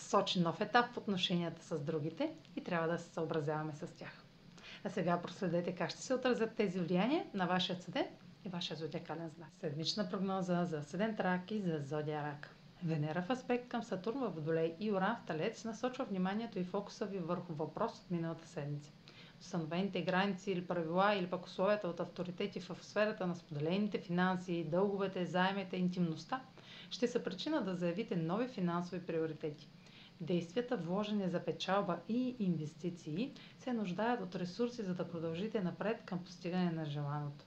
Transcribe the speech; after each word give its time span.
сочи 0.00 0.40
нов 0.40 0.60
етап 0.60 0.86
в 0.86 0.98
отношенията 0.98 1.62
с 1.62 1.80
другите 1.80 2.32
и 2.56 2.64
трябва 2.64 2.88
да 2.88 2.98
се 2.98 3.10
съобразяваме 3.10 3.72
с 3.72 3.86
тях. 3.88 4.24
А 4.84 4.90
сега 4.90 5.20
проследете 5.20 5.74
как 5.74 5.90
ще 5.90 6.02
се 6.02 6.14
отразят 6.14 6.54
тези 6.54 6.80
влияния 6.80 7.24
на 7.34 7.46
вашия 7.46 7.76
седент 7.76 8.10
и 8.44 8.48
вашия 8.48 8.76
зодиакален 8.76 9.28
знак. 9.28 9.48
Седмична 9.52 10.08
прогноза 10.10 10.64
за 10.64 10.82
седент 10.82 11.20
рак 11.20 11.50
и 11.50 11.60
за 11.60 11.78
зодия 11.78 12.22
рак. 12.22 12.54
Венера 12.84 13.22
в 13.22 13.30
аспект 13.30 13.68
към 13.68 13.82
Сатурн 13.82 14.18
в 14.20 14.30
Водолей 14.30 14.76
и 14.78 14.92
Оран 14.92 15.16
в 15.16 15.26
Талец 15.26 15.64
насочва 15.64 16.04
вниманието 16.04 16.58
и 16.58 16.64
фокуса 16.64 17.06
ви 17.06 17.18
върху 17.18 17.52
въпрос 17.52 17.92
от 17.94 18.10
миналата 18.10 18.46
седмица. 18.46 18.90
Установените 19.40 20.02
граници 20.02 20.50
или 20.50 20.66
правила 20.66 21.14
или 21.14 21.26
пък 21.26 21.46
условията 21.46 21.88
от 21.88 22.00
авторитети 22.00 22.60
в 22.60 22.76
сферата 22.82 23.26
на 23.26 23.36
споделените 23.36 23.98
финанси, 23.98 24.64
дълговете, 24.64 25.26
заемите, 25.26 25.76
интимността 25.76 26.40
ще 26.90 27.08
са 27.08 27.22
причина 27.22 27.62
да 27.62 27.74
заявите 27.74 28.16
нови 28.16 28.48
финансови 28.48 29.00
приоритети– 29.02 29.68
Действията, 30.20 30.76
вложени 30.76 31.28
за 31.28 31.44
печалба 31.44 31.98
и 32.08 32.36
инвестиции, 32.38 33.32
се 33.58 33.72
нуждаят 33.72 34.20
от 34.20 34.36
ресурси, 34.36 34.82
за 34.82 34.94
да 34.94 35.08
продължите 35.08 35.60
напред 35.60 36.02
към 36.04 36.24
постигане 36.24 36.70
на 36.70 36.84
желаното. 36.84 37.44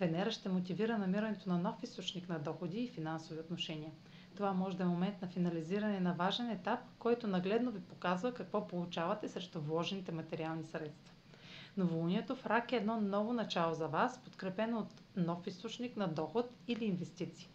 Венера 0.00 0.30
ще 0.30 0.48
мотивира 0.48 0.98
намирането 0.98 1.48
на 1.48 1.58
нов 1.58 1.82
източник 1.82 2.28
на 2.28 2.38
доходи 2.38 2.80
и 2.80 2.88
финансови 2.88 3.40
отношения. 3.40 3.92
Това 4.36 4.52
може 4.52 4.76
да 4.76 4.82
е 4.82 4.86
момент 4.86 5.22
на 5.22 5.28
финализиране 5.28 6.00
на 6.00 6.12
важен 6.14 6.50
етап, 6.50 6.80
който 6.98 7.26
нагледно 7.26 7.70
ви 7.70 7.80
показва 7.80 8.34
какво 8.34 8.66
получавате 8.66 9.28
срещу 9.28 9.60
вложените 9.60 10.12
материални 10.12 10.64
средства. 10.64 11.14
Новолунието 11.76 12.36
в 12.36 12.46
рак 12.46 12.72
е 12.72 12.76
едно 12.76 13.00
ново 13.00 13.32
начало 13.32 13.74
за 13.74 13.88
вас, 13.88 14.22
подкрепено 14.22 14.78
от 14.78 14.88
нов 15.16 15.46
източник 15.46 15.96
на 15.96 16.08
доход 16.08 16.50
или 16.68 16.84
инвестиции 16.84 17.48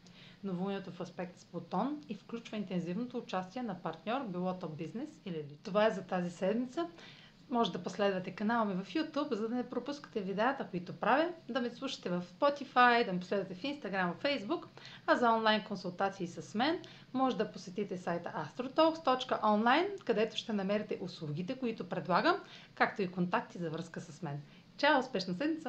новолунието 0.43 0.91
в 0.91 1.01
аспект 1.01 1.37
с 1.37 1.45
Плутон 1.45 2.03
и 2.09 2.15
включва 2.15 2.57
интензивното 2.57 3.17
участие 3.17 3.63
на 3.63 3.81
партньор, 3.81 4.27
било 4.27 4.53
то 4.53 4.69
бизнес 4.69 5.09
или 5.25 5.37
лично. 5.37 5.57
Това 5.63 5.87
е 5.87 5.91
за 5.91 6.01
тази 6.01 6.29
седмица. 6.29 6.87
Може 7.49 7.71
да 7.71 7.83
последвате 7.83 8.31
канала 8.31 8.65
ми 8.65 8.83
в 8.83 8.93
YouTube, 8.93 9.33
за 9.33 9.49
да 9.49 9.55
не 9.55 9.69
пропускате 9.69 10.21
видеята, 10.21 10.67
които 10.71 10.93
правя, 10.93 11.29
да 11.49 11.61
ме 11.61 11.69
слушате 11.69 12.09
в 12.09 12.23
Spotify, 12.39 13.05
да 13.05 13.13
ме 13.13 13.19
последвате 13.19 13.55
в 13.55 13.61
Instagram, 13.61 14.13
в 14.13 14.23
Facebook, 14.23 14.65
а 15.07 15.15
за 15.15 15.31
онлайн 15.31 15.63
консултации 15.63 16.27
с 16.27 16.55
мен 16.55 16.81
може 17.13 17.37
да 17.37 17.51
посетите 17.51 17.97
сайта 17.97 18.47
astrotalks.online, 18.47 20.03
където 20.03 20.37
ще 20.37 20.53
намерите 20.53 20.99
услугите, 21.01 21.59
които 21.59 21.89
предлагам, 21.89 22.35
както 22.75 23.01
и 23.01 23.11
контакти 23.11 23.57
за 23.57 23.69
връзка 23.69 24.01
с 24.01 24.21
мен. 24.21 24.41
Чао! 24.77 24.99
Успешна 24.99 25.33
седмица! 25.33 25.67